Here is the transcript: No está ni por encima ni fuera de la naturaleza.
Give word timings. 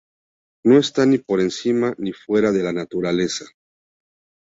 No 0.63 0.79
está 0.79 1.05
ni 1.05 1.19
por 1.19 1.39
encima 1.41 1.93
ni 1.99 2.11
fuera 2.11 2.51
de 2.51 2.63
la 2.63 2.73
naturaleza. 2.73 3.45